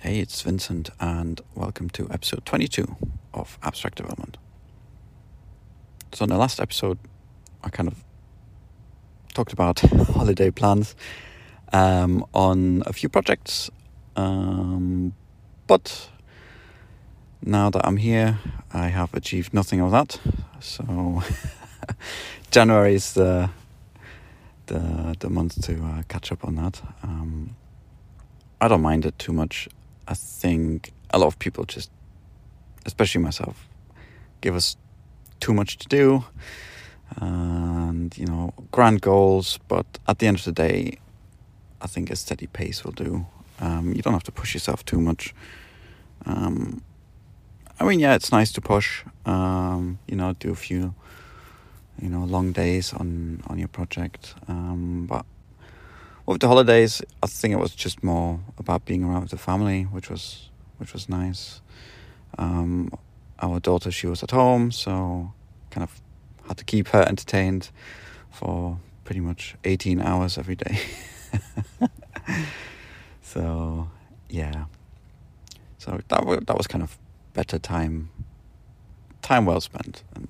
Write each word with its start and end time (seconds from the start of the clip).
Hey, 0.00 0.20
it's 0.20 0.42
Vincent, 0.42 0.90
and 1.00 1.40
welcome 1.56 1.90
to 1.90 2.08
episode 2.08 2.46
22 2.46 2.94
of 3.34 3.58
Abstract 3.64 3.96
Development. 3.96 4.36
So, 6.12 6.22
in 6.22 6.28
the 6.28 6.38
last 6.38 6.60
episode, 6.60 6.98
I 7.64 7.70
kind 7.70 7.88
of 7.88 8.04
talked 9.34 9.52
about 9.52 9.80
holiday 10.14 10.52
plans 10.52 10.94
um, 11.72 12.24
on 12.32 12.84
a 12.86 12.92
few 12.92 13.08
projects, 13.08 13.70
um, 14.14 15.14
but 15.66 16.08
now 17.42 17.68
that 17.68 17.84
I'm 17.84 17.96
here, 17.96 18.38
I 18.72 18.86
have 18.86 19.12
achieved 19.14 19.52
nothing 19.52 19.80
of 19.80 19.90
that. 19.90 20.20
So, 20.60 21.24
January 22.52 22.94
is 22.94 23.14
the 23.14 23.50
the 24.66 25.16
the 25.18 25.28
month 25.28 25.60
to 25.62 25.74
uh, 25.84 26.02
catch 26.06 26.30
up 26.30 26.44
on 26.44 26.54
that. 26.54 26.82
Um, 27.02 27.56
I 28.60 28.68
don't 28.68 28.82
mind 28.82 29.04
it 29.04 29.18
too 29.18 29.32
much. 29.32 29.68
I 30.08 30.14
think 30.14 30.92
a 31.10 31.18
lot 31.18 31.26
of 31.26 31.38
people 31.38 31.64
just, 31.64 31.90
especially 32.86 33.22
myself, 33.22 33.68
give 34.40 34.56
us 34.56 34.76
too 35.38 35.52
much 35.52 35.76
to 35.78 35.88
do 35.88 36.24
and, 37.16 38.16
you 38.16 38.26
know, 38.26 38.54
grand 38.72 39.02
goals. 39.02 39.58
But 39.68 39.86
at 40.06 40.18
the 40.18 40.26
end 40.26 40.38
of 40.38 40.44
the 40.44 40.52
day, 40.52 40.98
I 41.82 41.86
think 41.86 42.10
a 42.10 42.16
steady 42.16 42.46
pace 42.46 42.84
will 42.84 42.92
do. 42.92 43.26
Um, 43.60 43.92
you 43.94 44.02
don't 44.02 44.14
have 44.14 44.24
to 44.24 44.32
push 44.32 44.54
yourself 44.54 44.84
too 44.84 45.00
much. 45.00 45.34
Um, 46.24 46.82
I 47.78 47.84
mean, 47.84 48.00
yeah, 48.00 48.14
it's 48.14 48.32
nice 48.32 48.50
to 48.52 48.60
push, 48.60 49.04
um, 49.26 49.98
you 50.08 50.16
know, 50.16 50.32
do 50.40 50.50
a 50.50 50.56
few, 50.56 50.94
you 52.00 52.08
know, 52.08 52.24
long 52.24 52.52
days 52.52 52.94
on, 52.94 53.42
on 53.46 53.58
your 53.58 53.68
project. 53.68 54.34
Um, 54.48 55.06
but 55.06 55.26
with 56.28 56.42
the 56.42 56.48
holidays, 56.48 57.00
I 57.22 57.26
think 57.26 57.54
it 57.54 57.58
was 57.58 57.74
just 57.74 58.04
more 58.04 58.40
about 58.58 58.84
being 58.84 59.02
around 59.02 59.22
with 59.22 59.30
the 59.30 59.38
family, 59.38 59.84
which 59.84 60.10
was 60.10 60.50
which 60.76 60.92
was 60.92 61.08
nice. 61.08 61.62
Um, 62.36 62.92
our 63.40 63.58
daughter, 63.60 63.90
she 63.90 64.06
was 64.06 64.22
at 64.22 64.30
home, 64.30 64.70
so 64.70 65.32
kind 65.70 65.82
of 65.82 66.00
had 66.46 66.58
to 66.58 66.64
keep 66.64 66.88
her 66.88 67.02
entertained 67.02 67.70
for 68.30 68.78
pretty 69.04 69.20
much 69.20 69.56
18 69.64 70.00
hours 70.02 70.36
every 70.36 70.54
day. 70.54 70.78
so, 73.22 73.88
yeah. 74.28 74.66
So 75.78 75.98
that 76.08 76.46
that 76.46 76.56
was 76.58 76.66
kind 76.66 76.84
of 76.84 76.98
better 77.32 77.58
time 77.58 78.10
time 79.22 79.46
well 79.46 79.60
spent 79.60 80.02
and 80.14 80.28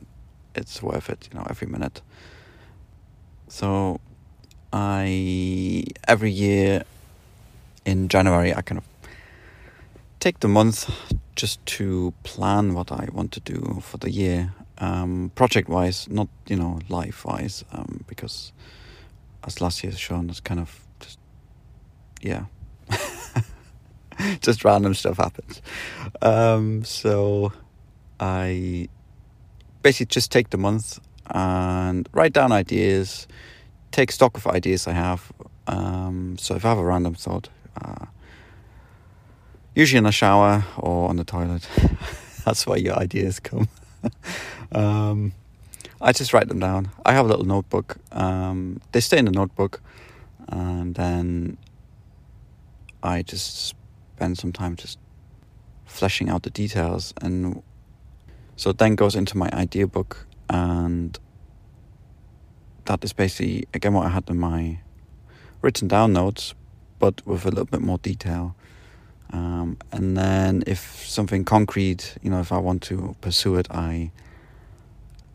it's 0.54 0.80
worth 0.80 1.10
it, 1.10 1.28
you 1.30 1.38
know, 1.38 1.46
every 1.50 1.66
minute. 1.66 2.02
So 3.48 4.00
I 4.72 5.84
every 6.06 6.30
year 6.30 6.84
in 7.84 8.08
January 8.08 8.54
I 8.54 8.62
kind 8.62 8.78
of 8.78 8.84
take 10.20 10.40
the 10.40 10.48
month 10.48 10.90
just 11.36 11.64
to 11.64 12.12
plan 12.24 12.74
what 12.74 12.90
I 12.90 13.08
want 13.12 13.30
to 13.32 13.40
do 13.40 13.80
for 13.80 13.96
the 13.98 14.10
year, 14.10 14.52
um, 14.78 15.30
project 15.34 15.68
wise, 15.68 16.08
not 16.08 16.28
you 16.48 16.56
know 16.56 16.80
life 16.88 17.24
wise, 17.24 17.64
um, 17.72 18.04
because 18.08 18.52
as 19.44 19.60
last 19.60 19.82
year's 19.84 19.98
shown, 19.98 20.28
it's 20.28 20.40
kind 20.40 20.60
of 20.60 20.80
just 21.00 21.18
yeah, 22.20 22.44
just 24.40 24.64
random 24.64 24.94
stuff 24.94 25.18
happens. 25.18 25.62
Um, 26.20 26.84
so 26.84 27.52
I 28.18 28.88
basically 29.82 30.06
just 30.06 30.32
take 30.32 30.50
the 30.50 30.58
month 30.58 30.98
and 31.30 32.08
write 32.12 32.32
down 32.32 32.52
ideas 32.52 33.28
take 33.98 34.12
stock 34.12 34.36
of 34.36 34.46
ideas 34.46 34.86
I 34.86 34.92
have. 34.92 35.32
Um, 35.66 36.36
so 36.38 36.54
if 36.54 36.64
I 36.64 36.68
have 36.68 36.78
a 36.78 36.84
random 36.84 37.14
thought, 37.14 37.48
uh, 37.82 38.06
usually 39.74 39.98
in 39.98 40.04
the 40.04 40.12
shower 40.12 40.64
or 40.76 41.08
on 41.08 41.16
the 41.16 41.24
toilet, 41.24 41.68
that's 42.44 42.64
where 42.64 42.78
your 42.78 42.94
ideas 42.94 43.40
come. 43.40 43.68
um, 44.72 45.32
I 46.00 46.12
just 46.12 46.32
write 46.32 46.46
them 46.46 46.60
down. 46.60 46.90
I 47.04 47.12
have 47.12 47.26
a 47.26 47.28
little 47.28 47.44
notebook. 47.44 47.96
Um, 48.12 48.80
they 48.92 49.00
stay 49.00 49.18
in 49.18 49.24
the 49.24 49.32
notebook, 49.32 49.80
and 50.46 50.94
then 50.94 51.58
I 53.02 53.22
just 53.22 53.74
spend 54.14 54.38
some 54.38 54.52
time 54.52 54.76
just 54.76 54.96
fleshing 55.86 56.28
out 56.28 56.44
the 56.44 56.50
details, 56.50 57.12
and 57.20 57.64
so 58.54 58.70
it 58.70 58.78
then 58.78 58.94
goes 58.94 59.16
into 59.16 59.36
my 59.36 59.50
idea 59.52 59.88
book 59.88 60.24
and 60.48 61.18
that 62.88 63.04
is 63.04 63.12
basically 63.12 63.68
again 63.74 63.92
what 63.92 64.06
I 64.06 64.08
had 64.08 64.28
in 64.28 64.38
my 64.38 64.78
written 65.60 65.88
down 65.88 66.14
notes, 66.14 66.54
but 66.98 67.24
with 67.26 67.44
a 67.44 67.50
little 67.50 67.66
bit 67.66 67.82
more 67.82 67.98
detail. 67.98 68.56
Um, 69.30 69.76
and 69.92 70.16
then 70.16 70.64
if 70.66 71.06
something 71.06 71.44
concrete, 71.44 72.16
you 72.22 72.30
know, 72.30 72.40
if 72.40 72.50
I 72.50 72.56
want 72.56 72.82
to 72.84 73.14
pursue 73.20 73.56
it, 73.56 73.68
I 73.70 74.10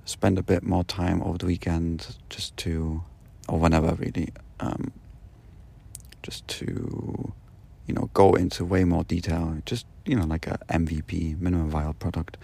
spend 0.05 0.39
a 0.39 0.43
bit 0.43 0.63
more 0.63 0.83
time 0.83 1.21
over 1.21 1.37
the 1.37 1.45
weekend 1.45 2.17
just 2.29 2.57
to, 2.57 3.03
or 3.47 3.59
whenever 3.59 3.93
really, 3.93 4.29
um, 4.59 4.91
just 6.23 6.47
to, 6.47 7.33
you 7.85 7.93
know, 7.93 8.09
go 8.15 8.33
into 8.33 8.65
way 8.65 8.83
more 8.83 9.03
detail. 9.03 9.61
Just 9.65 9.85
you 10.05 10.15
know, 10.15 10.25
like 10.25 10.47
a 10.47 10.57
MVP, 10.69 11.39
minimum 11.39 11.69
viable 11.69 11.93
product 11.93 12.37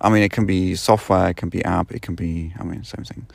I 0.00 0.10
mean 0.10 0.22
it 0.22 0.32
can 0.32 0.46
be 0.46 0.74
software, 0.74 1.30
it 1.30 1.36
can 1.36 1.48
be 1.48 1.64
app, 1.64 1.92
it 1.92 2.02
can 2.02 2.14
be 2.14 2.52
I 2.58 2.64
mean 2.64 2.84
same 2.84 3.04
thing, 3.04 3.26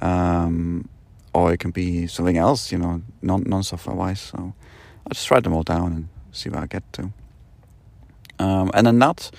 um, 0.00 0.88
or 1.34 1.52
it 1.52 1.60
can 1.60 1.70
be 1.70 2.06
something 2.06 2.36
else, 2.36 2.72
you 2.72 2.78
know, 2.78 3.02
non 3.22 3.42
non 3.46 3.62
software 3.62 3.96
wise. 3.96 4.20
So 4.20 4.38
I'll 4.38 5.12
just 5.12 5.30
write 5.30 5.44
them 5.44 5.52
all 5.52 5.62
down 5.62 5.92
and 5.92 6.08
see 6.32 6.50
where 6.50 6.62
I 6.62 6.66
get 6.66 6.82
to. 6.94 7.12
Um, 8.38 8.70
and 8.74 8.86
then 8.86 8.98
that, 8.98 9.30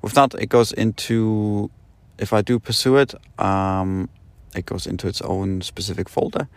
with 0.00 0.14
that, 0.14 0.34
it 0.34 0.48
goes 0.48 0.72
into 0.72 1.70
if 2.18 2.32
I 2.32 2.42
do 2.42 2.58
pursue 2.58 2.96
it, 2.96 3.14
um, 3.38 4.08
it 4.54 4.66
goes 4.66 4.86
into 4.86 5.08
its 5.08 5.20
own 5.22 5.60
specific 5.62 6.08
folder, 6.08 6.48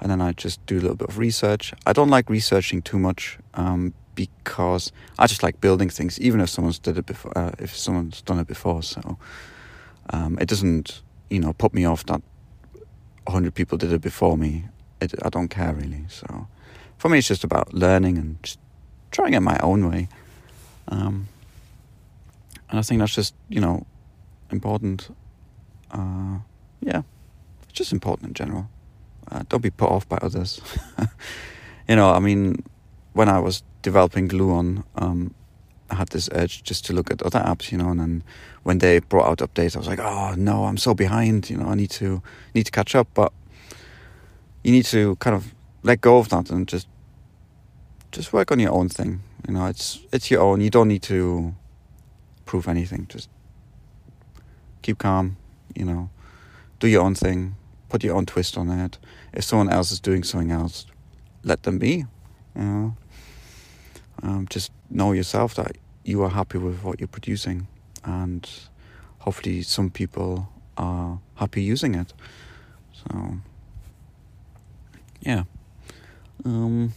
and 0.00 0.10
then 0.10 0.20
I 0.20 0.32
just 0.32 0.64
do 0.66 0.78
a 0.78 0.82
little 0.82 0.96
bit 0.96 1.08
of 1.08 1.18
research. 1.18 1.72
I 1.86 1.92
don't 1.92 2.08
like 2.08 2.28
researching 2.30 2.82
too 2.82 2.98
much 2.98 3.38
um, 3.54 3.94
because 4.14 4.92
I 5.18 5.26
just 5.26 5.42
like 5.42 5.60
building 5.60 5.88
things, 5.88 6.20
even 6.20 6.40
if 6.40 6.50
someone's 6.50 6.78
did 6.78 6.98
it 6.98 7.06
before, 7.06 7.36
uh, 7.36 7.52
if 7.58 7.76
someone's 7.76 8.22
done 8.22 8.38
it 8.38 8.46
before. 8.46 8.82
So 8.82 9.18
um, 10.10 10.38
it 10.40 10.48
doesn't, 10.48 11.02
you 11.30 11.40
know, 11.40 11.52
put 11.52 11.74
me 11.74 11.84
off 11.84 12.04
that 12.06 12.22
hundred 13.28 13.54
people 13.54 13.78
did 13.78 13.92
it 13.92 14.00
before 14.00 14.36
me. 14.36 14.64
It, 15.00 15.14
I 15.24 15.28
don't 15.28 15.48
care 15.48 15.72
really. 15.72 16.04
So 16.08 16.46
for 16.98 17.08
me, 17.08 17.18
it's 17.18 17.28
just 17.28 17.44
about 17.44 17.72
learning 17.72 18.18
and 18.18 18.42
just 18.42 18.58
trying 19.10 19.34
it 19.34 19.40
my 19.40 19.58
own 19.62 19.88
way. 19.88 20.08
Um, 20.88 21.28
and 22.68 22.78
I 22.78 22.82
think 22.82 23.00
that's 23.00 23.14
just 23.14 23.34
you 23.48 23.60
know 23.60 23.86
important. 24.50 25.14
Uh, 25.90 26.38
yeah, 26.80 27.02
it's 27.62 27.72
just 27.72 27.92
important 27.92 28.28
in 28.28 28.34
general. 28.34 28.68
Uh, 29.30 29.42
don't 29.48 29.62
be 29.62 29.70
put 29.70 29.88
off 29.88 30.08
by 30.08 30.18
others. 30.18 30.60
you 31.88 31.96
know, 31.96 32.10
I 32.10 32.18
mean, 32.18 32.62
when 33.12 33.28
I 33.28 33.38
was 33.38 33.62
developing 33.82 34.28
Gluon, 34.28 34.84
um, 34.96 35.34
had 35.90 36.08
this 36.08 36.28
urge 36.32 36.62
just 36.62 36.84
to 36.86 36.92
look 36.92 37.10
at 37.10 37.22
other 37.22 37.40
apps, 37.40 37.70
you 37.70 37.78
know, 37.78 37.90
and 37.90 38.00
then 38.00 38.24
when 38.62 38.78
they 38.78 39.00
brought 39.00 39.28
out 39.28 39.38
updates, 39.38 39.76
I 39.76 39.78
was 39.78 39.88
like, 39.88 39.98
oh 39.98 40.34
no, 40.36 40.64
I'm 40.64 40.76
so 40.76 40.94
behind, 40.94 41.50
you 41.50 41.56
know, 41.56 41.66
I 41.66 41.74
need 41.74 41.90
to 41.90 42.22
need 42.54 42.64
to 42.64 42.72
catch 42.72 42.94
up. 42.94 43.08
But 43.14 43.32
you 44.64 44.72
need 44.72 44.84
to 44.86 45.16
kind 45.16 45.36
of 45.36 45.54
let 45.82 46.00
go 46.00 46.18
of 46.18 46.28
that 46.30 46.50
and 46.50 46.66
just 46.66 46.88
just 48.10 48.32
work 48.32 48.52
on 48.52 48.60
your 48.60 48.72
own 48.72 48.88
thing. 48.88 49.20
You 49.46 49.54
know, 49.54 49.66
it's 49.66 50.00
it's 50.12 50.30
your 50.30 50.40
own. 50.42 50.60
You 50.60 50.70
don't 50.70 50.88
need 50.88 51.02
to 51.04 51.54
prove 52.46 52.68
anything. 52.68 53.06
Just 53.08 53.28
keep 54.82 54.98
calm. 54.98 55.36
You 55.74 55.84
know, 55.84 56.10
do 56.80 56.88
your 56.88 57.02
own 57.02 57.14
thing. 57.14 57.56
Put 57.88 58.04
your 58.04 58.16
own 58.16 58.26
twist 58.26 58.56
on 58.56 58.70
it. 58.70 58.98
If 59.32 59.44
someone 59.44 59.68
else 59.68 59.90
is 59.90 60.00
doing 60.00 60.22
something 60.22 60.50
else, 60.50 60.86
let 61.42 61.64
them 61.64 61.78
be. 61.78 62.04
You 62.54 62.62
know, 62.62 62.96
um, 64.22 64.46
just 64.48 64.72
know 64.90 65.12
yourself 65.12 65.54
that 65.54 65.76
you 66.04 66.22
are 66.22 66.30
happy 66.30 66.58
with 66.58 66.82
what 66.82 67.00
you're 67.00 67.08
producing, 67.08 67.66
and 68.04 68.48
hopefully 69.18 69.62
some 69.62 69.90
people 69.90 70.48
are 70.76 71.20
happy 71.34 71.62
using 71.62 71.94
it. 71.94 72.12
So, 72.92 73.36
yeah. 75.20 75.44
Um, 76.44 76.92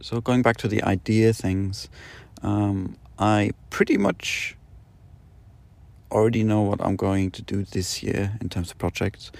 so 0.00 0.20
going 0.20 0.42
back 0.42 0.56
to 0.58 0.68
the 0.68 0.82
idea 0.82 1.32
things, 1.32 1.88
um, 2.42 2.96
I 3.18 3.50
pretty 3.70 3.96
much 3.96 4.56
already 6.10 6.44
know 6.44 6.62
what 6.62 6.80
I'm 6.80 6.96
going 6.96 7.30
to 7.32 7.42
do 7.42 7.64
this 7.64 8.02
year 8.02 8.38
in 8.40 8.48
terms 8.48 8.70
of 8.70 8.78
projects. 8.78 9.30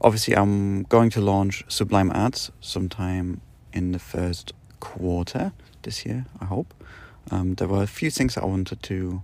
Obviously, 0.00 0.36
I'm 0.36 0.84
going 0.84 1.10
to 1.10 1.20
launch 1.20 1.64
Sublime 1.68 2.10
Ads 2.12 2.50
sometime 2.60 3.40
in 3.72 3.92
the 3.92 3.98
first 3.98 4.52
quarter 4.80 5.52
this 5.82 6.04
year, 6.06 6.26
I 6.40 6.46
hope. 6.46 6.74
Um, 7.30 7.54
there 7.54 7.68
were 7.68 7.82
a 7.82 7.86
few 7.86 8.10
things 8.10 8.36
I 8.36 8.44
wanted 8.44 8.82
to 8.84 9.22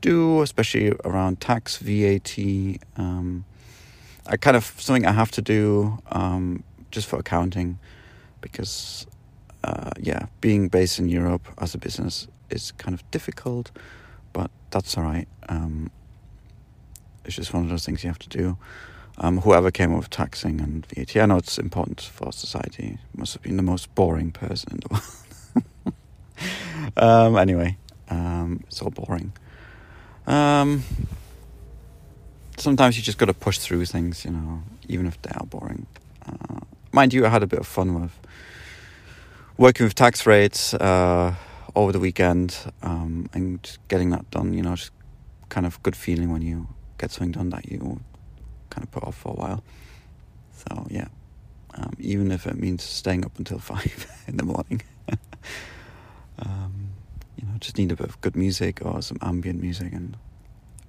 do, 0.00 0.42
especially 0.42 0.92
around 1.04 1.40
tax, 1.40 1.76
VAT. 1.76 2.38
Um, 2.96 3.44
I 4.26 4.36
kind 4.36 4.56
of 4.56 4.64
something 4.78 5.06
I 5.06 5.12
have 5.12 5.30
to 5.32 5.42
do 5.42 5.98
um, 6.10 6.64
just 6.90 7.06
for 7.08 7.18
accounting 7.18 7.78
because 8.40 9.06
uh, 9.64 9.90
yeah, 9.98 10.26
being 10.40 10.68
based 10.68 10.98
in 10.98 11.08
Europe 11.08 11.46
as 11.58 11.74
a 11.74 11.78
business 11.78 12.26
is 12.48 12.72
kind 12.72 12.94
of 12.94 13.08
difficult, 13.10 13.70
but 14.32 14.50
that's 14.70 14.96
all 14.96 15.04
right. 15.04 15.28
Um, 15.48 15.90
it's 17.24 17.36
just 17.36 17.52
one 17.52 17.64
of 17.64 17.68
those 17.68 17.84
things 17.84 18.02
you 18.02 18.08
have 18.08 18.18
to 18.20 18.28
do. 18.28 18.56
Um, 19.22 19.38
whoever 19.38 19.70
came 19.70 19.92
up 19.92 19.98
with 19.98 20.10
taxing 20.10 20.60
and 20.62 20.86
VAT, 20.86 21.14
I 21.14 21.26
know 21.26 21.36
it's 21.36 21.58
important 21.58 22.00
for 22.00 22.32
society. 22.32 22.98
Must 23.14 23.34
have 23.34 23.42
been 23.42 23.58
the 23.58 23.62
most 23.62 23.94
boring 23.94 24.30
person 24.30 24.72
in 24.72 24.80
the 24.80 24.88
world. 26.96 26.96
um, 26.96 27.36
anyway, 27.36 27.76
um, 28.08 28.64
it's 28.66 28.80
all 28.80 28.90
boring. 28.90 29.34
Um, 30.26 30.84
sometimes 32.56 32.96
you 32.96 33.02
just 33.02 33.18
got 33.18 33.26
to 33.26 33.34
push 33.34 33.58
through 33.58 33.84
things, 33.84 34.24
you 34.24 34.30
know, 34.30 34.62
even 34.88 35.04
if 35.04 35.20
they 35.20 35.32
are 35.32 35.44
boring. 35.44 35.86
Uh, 36.26 36.60
mind 36.92 37.12
you, 37.12 37.26
I 37.26 37.28
had 37.28 37.42
a 37.42 37.46
bit 37.46 37.58
of 37.58 37.66
fun 37.66 38.00
with 38.00 38.18
working 39.58 39.84
with 39.84 39.94
tax 39.94 40.24
rates 40.24 40.72
uh, 40.72 41.34
over 41.74 41.92
the 41.92 42.00
weekend 42.00 42.56
um, 42.82 43.28
and 43.34 43.78
getting 43.88 44.08
that 44.10 44.30
done. 44.30 44.54
You 44.54 44.62
know, 44.62 44.76
just 44.76 44.92
kind 45.50 45.66
of 45.66 45.82
good 45.82 45.94
feeling 45.94 46.32
when 46.32 46.40
you 46.40 46.68
get 46.96 47.10
something 47.10 47.32
done 47.32 47.50
that 47.50 47.70
you 47.70 48.00
kind 48.70 48.84
of 48.84 48.90
put 48.90 49.04
off 49.04 49.16
for 49.16 49.30
a 49.30 49.34
while. 49.34 49.64
So 50.52 50.86
yeah, 50.90 51.08
um, 51.74 51.92
even 51.98 52.30
if 52.32 52.46
it 52.46 52.56
means 52.56 52.82
staying 52.82 53.24
up 53.24 53.38
until 53.38 53.58
five 53.72 54.06
in 54.26 54.36
the 54.36 54.44
morning. 54.44 54.82
um, 56.38 56.90
you 57.36 57.46
know, 57.46 57.54
just 57.58 57.78
need 57.78 57.92
a 57.92 57.96
bit 57.96 58.08
of 58.08 58.20
good 58.20 58.36
music 58.36 58.84
or 58.84 59.02
some 59.02 59.18
ambient 59.22 59.60
music 59.60 59.92
and 59.92 60.16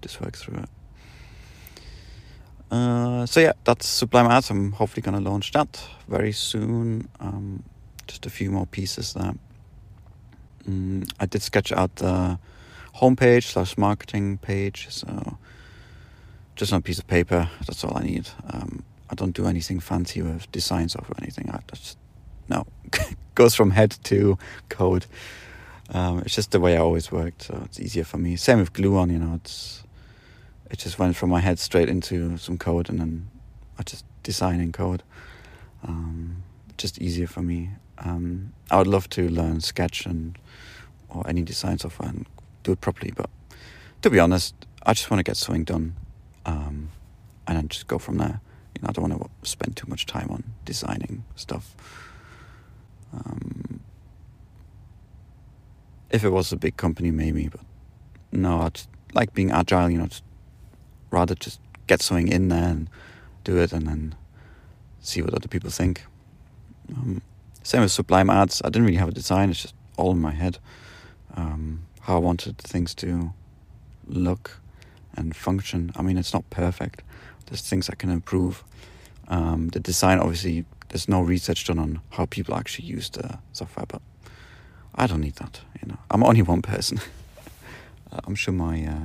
just 0.02 0.20
work 0.22 0.36
through 0.36 0.60
it. 0.60 0.70
Uh, 2.72 3.26
so 3.26 3.42
yeah, 3.42 3.54
that's 3.66 3.86
Sublime 3.86 4.28
Ads. 4.28 4.50
I'm 4.50 4.72
hopefully 4.72 5.02
going 5.02 5.22
to 5.22 5.30
launch 5.30 5.52
that 5.52 5.84
very 6.08 6.32
soon. 6.32 7.10
Um, 7.20 7.64
just 8.08 8.26
a 8.26 8.30
few 8.30 8.50
more 8.50 8.66
pieces 8.66 9.14
there. 9.14 9.34
Mm, 10.68 11.12
I 11.20 11.26
did 11.26 11.42
sketch 11.42 11.72
out 11.72 11.96
the 11.98 12.40
homepage 12.96 13.44
slash 13.44 13.78
marketing 13.78 14.38
page, 14.38 14.88
so 14.90 15.38
just 16.62 16.74
on 16.74 16.78
a 16.78 16.82
piece 16.84 17.00
of 17.00 17.08
paper. 17.08 17.50
That's 17.66 17.84
all 17.84 17.98
I 17.98 18.04
need. 18.04 18.30
Um, 18.52 18.84
I 19.10 19.16
don't 19.16 19.32
do 19.32 19.48
anything 19.48 19.80
fancy 19.80 20.22
with 20.22 20.52
design 20.52 20.90
software 20.90 21.16
or 21.18 21.24
anything. 21.24 21.50
I 21.50 21.60
just 21.74 21.98
no 22.50 22.68
goes 23.36 23.56
from 23.56 23.72
head 23.72 23.98
to 24.04 24.38
code. 24.70 25.08
Um, 25.90 26.20
it's 26.20 26.36
just 26.36 26.52
the 26.52 26.60
way 26.60 26.76
I 26.76 26.80
always 26.80 27.12
worked, 27.12 27.42
so 27.42 27.64
it's 27.66 27.80
easier 27.80 28.04
for 28.04 28.20
me. 28.20 28.36
Same 28.36 28.60
with 28.60 28.74
Gluon, 28.74 29.12
you 29.12 29.18
know. 29.18 29.34
It's 29.34 29.84
it 30.70 30.78
just 30.78 31.00
went 31.00 31.16
from 31.16 31.32
my 31.32 31.40
head 31.40 31.58
straight 31.58 31.90
into 31.90 32.38
some 32.38 32.60
code, 32.60 32.90
and 32.90 33.00
then 33.00 33.32
I 33.80 33.82
just 33.82 34.06
design 34.22 34.60
in 34.62 34.72
code. 34.72 35.02
Um, 35.84 36.44
just 36.78 37.02
easier 37.02 37.26
for 37.26 37.42
me. 37.42 37.72
Um, 37.98 38.54
I 38.70 38.78
would 38.78 38.88
love 38.88 39.10
to 39.10 39.28
learn 39.30 39.62
Sketch 39.62 40.06
and 40.06 40.38
or 41.10 41.28
any 41.28 41.42
design 41.42 41.80
software 41.80 42.10
and 42.10 42.28
do 42.62 42.74
it 42.74 42.82
properly, 42.82 43.14
but 43.16 43.32
to 44.04 44.12
be 44.12 44.20
honest, 44.20 44.54
I 44.84 44.94
just 44.94 45.10
want 45.10 45.18
to 45.18 45.24
get 45.24 45.38
something 45.38 45.64
done, 45.64 45.96
and 47.48 47.58
then 47.58 47.68
just 47.68 47.88
go 47.88 47.98
from 47.98 48.18
there. 48.18 48.40
You 48.76 48.82
know, 48.82 48.90
I 48.90 48.92
don't 48.92 49.10
want 49.10 49.24
to 49.44 49.50
spend 49.50 49.76
too 49.76 49.88
much 49.88 50.06
time 50.06 50.30
on 50.30 50.44
designing 50.66 51.24
stuff. 51.36 51.76
Um, 53.14 53.82
if 56.10 56.24
it 56.24 56.30
was 56.30 56.52
a 56.52 56.58
big 56.58 56.78
company, 56.78 57.12
maybe, 57.12 57.50
but 57.50 57.62
no, 58.32 58.62
I'd 58.62 58.82
like 59.14 59.34
being 59.34 59.52
agile. 59.52 59.90
You 59.90 60.00
know, 60.00 60.08
rather 61.10 61.36
just 61.36 61.60
get 61.88 62.02
something 62.02 62.28
in 62.28 62.50
there 62.50 62.70
and 62.70 62.90
do 63.44 63.58
it 63.58 63.74
and 63.74 63.88
then 63.88 64.16
see 65.02 65.22
what 65.22 65.34
other 65.34 65.48
people 65.48 65.70
think. 65.70 66.06
Um, 66.96 67.22
same 67.64 67.82
with 67.82 67.92
Sublime 67.92 68.30
Ads. 68.30 68.62
I 68.64 68.70
didn't 68.70 68.86
really 68.86 68.98
have 68.98 69.10
a 69.10 69.14
design, 69.14 69.50
it's 69.50 69.62
just 69.62 69.76
all 69.98 70.12
in 70.12 70.20
my 70.20 70.32
head. 70.32 70.58
Um, 71.36 71.84
how 72.02 72.16
I 72.16 72.20
wanted 72.20 72.58
things 72.58 72.96
to 72.96 73.34
look 74.08 74.60
and 75.16 75.36
function. 75.36 75.92
I 75.96 76.02
mean, 76.02 76.18
it's 76.18 76.34
not 76.34 76.50
perfect, 76.50 77.04
there's 77.52 77.62
things 77.62 77.90
I 77.90 77.96
can 77.96 78.10
improve. 78.10 78.64
Um, 79.28 79.68
the 79.68 79.80
design, 79.80 80.20
obviously, 80.20 80.64
there's 80.88 81.10
no 81.10 81.22
research 81.22 81.66
done 81.68 81.80
on 81.80 82.00
how 82.12 82.26
people 82.26 82.56
actually 82.56 82.86
use 82.86 83.10
the 83.10 83.40
software, 83.52 83.86
but 83.88 84.02
I 84.96 85.06
don't 85.06 85.20
need 85.20 85.36
that. 85.36 85.60
You 85.82 85.90
know, 85.90 85.98
I'm 86.10 86.24
only 86.24 86.42
one 86.42 86.62
person. 86.62 87.02
I'm 88.26 88.36
sure 88.36 88.54
my 88.54 88.86
uh, 88.86 89.04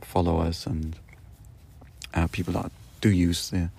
followers 0.00 0.64
and 0.64 0.96
uh, 2.14 2.28
people 2.28 2.52
that 2.52 2.70
do 3.00 3.10
use 3.10 3.50
the 3.50 3.70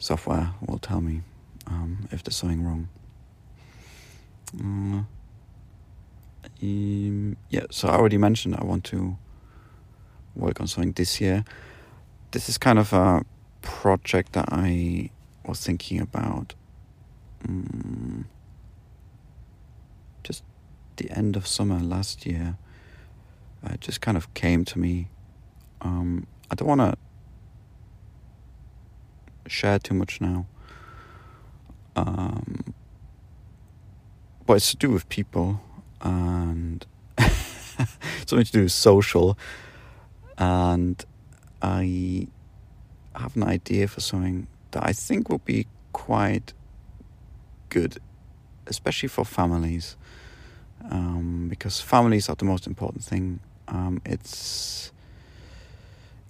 software 0.00 0.50
will 0.66 0.78
tell 0.78 1.00
me 1.00 1.22
um, 1.68 2.08
if 2.10 2.24
there's 2.24 2.36
something 2.36 2.64
wrong. 2.64 2.88
Uh, 4.58 5.04
um, 6.62 7.36
yeah, 7.48 7.66
so 7.70 7.88
I 7.88 7.94
already 7.94 8.18
mentioned 8.18 8.56
I 8.56 8.64
want 8.64 8.82
to 8.86 9.16
work 10.34 10.60
on 10.60 10.66
something 10.66 10.92
this 10.92 11.20
year. 11.20 11.44
This 12.30 12.48
is 12.48 12.58
kind 12.58 12.78
of 12.78 12.92
a 12.92 13.24
project 13.62 14.32
that 14.32 14.48
I 14.50 15.10
was 15.46 15.64
thinking 15.64 16.00
about 16.00 16.54
um, 17.46 18.26
just 20.22 20.42
the 20.96 21.10
end 21.10 21.36
of 21.36 21.46
summer 21.46 21.78
last 21.78 22.26
year. 22.26 22.56
It 23.64 23.80
just 23.80 24.00
kind 24.00 24.16
of 24.16 24.32
came 24.34 24.64
to 24.66 24.78
me 24.78 25.08
um, 25.84 26.26
I 26.50 26.54
don't 26.54 26.68
want 26.68 26.80
to 26.80 26.96
share 29.46 29.78
too 29.78 29.94
much 29.94 30.20
now. 30.20 30.46
Um, 31.94 32.74
but 34.46 34.54
it's 34.54 34.70
to 34.70 34.76
do 34.76 34.90
with 34.90 35.08
people 35.08 35.60
and 36.00 36.84
something 38.26 38.44
to 38.44 38.52
do 38.52 38.62
with 38.62 38.72
social. 38.72 39.38
And 40.38 41.04
I 41.62 42.28
have 43.14 43.36
an 43.36 43.44
idea 43.44 43.88
for 43.88 44.00
something 44.00 44.46
that 44.72 44.84
I 44.84 44.92
think 44.92 45.28
will 45.28 45.38
be 45.38 45.66
quite 45.92 46.52
good, 47.68 47.98
especially 48.66 49.08
for 49.08 49.24
families, 49.24 49.96
um, 50.90 51.46
because 51.48 51.80
families 51.80 52.28
are 52.28 52.36
the 52.36 52.44
most 52.44 52.66
important 52.66 53.04
thing. 53.04 53.40
Um, 53.68 54.02
it's 54.04 54.92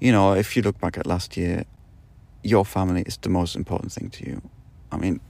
you 0.01 0.12
know, 0.12 0.35
if 0.35 0.56
you 0.56 0.62
look 0.62 0.79
back 0.81 0.99
at 0.99 1.06
last 1.06 1.37
year, 1.37 1.65
your 2.43 2.65
family 2.65 3.03
is 3.06 3.17
the 3.17 3.31
most 3.31 3.56
important 3.56 3.93
thing 3.93 4.11
to 4.11 4.27
you. 4.29 4.43
I 4.93 4.99
mean, 4.99 5.21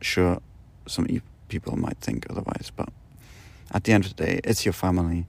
sure, 0.00 0.40
some 0.86 1.08
people 1.48 1.76
might 1.76 1.98
think 1.98 2.26
otherwise, 2.30 2.70
but 2.74 2.88
at 3.72 3.84
the 3.84 3.92
end 3.92 4.04
of 4.04 4.14
the 4.14 4.24
day, 4.24 4.40
it's 4.44 4.64
your 4.64 4.72
family. 4.72 5.26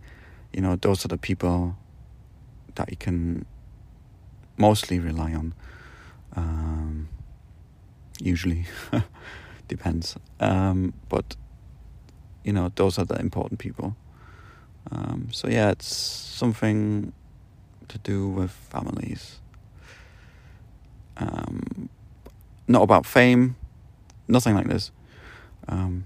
You 0.54 0.62
know, 0.62 0.76
those 0.76 1.04
are 1.06 1.08
the 1.08 1.18
people 1.18 1.76
that 2.76 2.90
you 2.90 2.98
can 2.98 3.46
mostly 4.58 5.00
rely 5.00 5.34
on. 5.34 5.54
Um, 6.36 7.10
usually, 8.20 8.66
depends. 9.68 10.16
Um, 10.40 10.94
but 11.10 11.36
you 12.44 12.54
know, 12.54 12.72
those 12.76 12.98
are 12.98 13.06
the 13.06 13.20
important 13.20 13.60
people. 13.60 13.96
Um, 14.92 15.30
so 15.32 15.48
yeah, 15.48 15.72
it's 15.72 15.94
something 15.94 17.14
to 17.88 17.98
do 18.00 18.28
with 18.28 18.52
families. 18.52 19.40
Um, 21.18 21.90
not 22.68 22.82
about 22.82 23.06
fame, 23.06 23.56
nothing 24.28 24.56
like 24.56 24.68
this. 24.68 24.92
Um, 25.68 26.06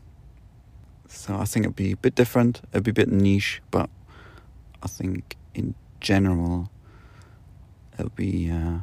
so 1.08 1.36
I 1.36 1.46
think 1.46 1.66
it'd 1.66 1.76
be 1.76 1.92
a 1.92 1.98
bit 1.98 2.16
different, 2.16 2.62
it'd 2.72 2.84
be 2.84 2.92
a 2.92 2.94
bit 2.94 3.10
niche, 3.10 3.62
but 3.72 3.90
I 4.84 4.88
think 4.88 5.38
in 5.54 5.76
general 6.06 6.70
it'll 7.98 8.12
be. 8.16 8.52
Uh, 8.52 8.80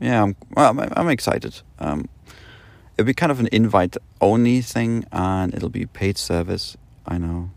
yeah, 0.00 0.22
I'm, 0.22 0.36
well, 0.56 0.88
I'm 0.96 1.08
excited. 1.08 1.60
Um, 1.78 2.08
it'll 2.96 3.06
be 3.06 3.14
kind 3.14 3.32
of 3.32 3.40
an 3.40 3.48
invite 3.52 3.96
only 4.20 4.60
thing, 4.60 5.04
and 5.12 5.54
it'll 5.54 5.68
be 5.68 5.86
paid 5.86 6.18
service. 6.18 6.76
I 7.06 7.18
know, 7.18 7.50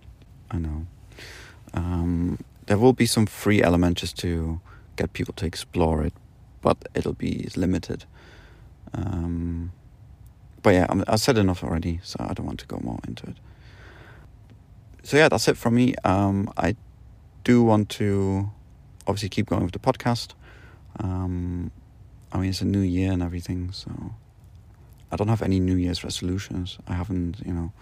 I 0.49 0.57
know. 0.57 0.87
Um, 1.73 2.39
there 2.65 2.77
will 2.77 2.93
be 2.93 3.05
some 3.05 3.25
free 3.25 3.61
element 3.61 3.97
just 3.97 4.17
to 4.19 4.59
get 4.95 5.13
people 5.13 5.33
to 5.35 5.45
explore 5.45 6.03
it, 6.03 6.13
but 6.61 6.77
it'll 6.95 7.13
be 7.13 7.49
limited. 7.55 8.05
Um, 8.93 9.71
but 10.63 10.73
yeah, 10.73 10.87
i 11.07 11.15
said 11.15 11.37
enough 11.37 11.63
already, 11.63 11.99
so 12.03 12.17
I 12.19 12.33
don't 12.33 12.45
want 12.45 12.59
to 12.59 12.67
go 12.67 12.79
more 12.83 12.99
into 13.07 13.27
it. 13.27 13.37
So 15.03 15.17
yeah, 15.17 15.29
that's 15.29 15.47
it 15.47 15.57
from 15.57 15.75
me. 15.75 15.95
Um, 16.03 16.51
I 16.57 16.75
do 17.43 17.63
want 17.63 17.89
to 17.89 18.49
obviously 19.07 19.29
keep 19.29 19.47
going 19.47 19.63
with 19.63 19.73
the 19.73 19.79
podcast. 19.79 20.33
Um, 20.99 21.71
I 22.31 22.37
mean, 22.37 22.49
it's 22.49 22.61
a 22.61 22.65
new 22.65 22.79
year 22.79 23.11
and 23.11 23.21
everything, 23.21 23.71
so 23.71 23.91
I 25.11 25.15
don't 25.15 25.27
have 25.27 25.41
any 25.41 25.59
New 25.59 25.75
Year's 25.75 26.03
resolutions. 26.03 26.77
I 26.87 26.93
haven't, 26.93 27.39
you 27.45 27.53
know, 27.53 27.73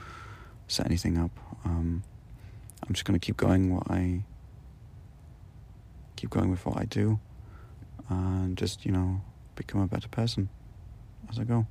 set 0.67 0.85
anything 0.85 1.17
up. 1.17 1.31
Um, 1.65 2.03
I'm 2.87 2.93
just 2.93 3.05
going 3.05 3.19
to 3.19 3.23
keep 3.23 3.37
going 3.37 3.73
what 3.73 3.89
I 3.89 4.23
keep 6.15 6.29
going 6.29 6.49
with 6.49 6.65
what 6.65 6.77
I 6.77 6.85
do 6.85 7.19
and 8.09 8.57
just, 8.57 8.85
you 8.85 8.91
know, 8.91 9.21
become 9.55 9.81
a 9.81 9.87
better 9.87 10.09
person 10.09 10.49
as 11.29 11.39
I 11.39 11.43
go. 11.43 11.65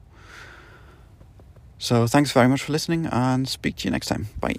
So 1.79 2.07
thanks 2.07 2.33
very 2.33 2.49
much 2.49 2.63
for 2.63 2.73
listening 2.73 3.07
and 3.07 3.49
speak 3.49 3.77
to 3.77 3.85
you 3.85 3.91
next 3.91 4.07
time. 4.07 4.29
Bye. 4.41 4.57